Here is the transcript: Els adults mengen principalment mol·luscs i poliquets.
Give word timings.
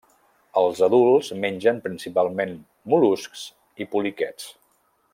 Els 0.61 0.79
adults 0.87 1.29
mengen 1.43 1.83
principalment 1.85 2.57
mol·luscs 2.95 3.45
i 3.85 3.89
poliquets. 3.95 4.53